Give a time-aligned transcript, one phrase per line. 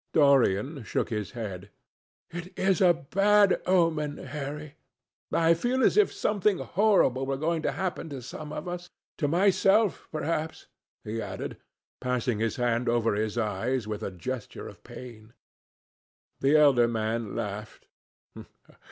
[0.13, 1.69] Dorian shook his head.
[2.31, 4.73] "It is a bad omen, Harry.
[5.31, 8.89] I feel as if something horrible were going to happen to some of us.
[9.19, 10.65] To myself, perhaps,"
[11.03, 11.57] he added,
[11.99, 15.33] passing his hand over his eyes, with a gesture of pain.
[16.39, 17.85] The elder man laughed.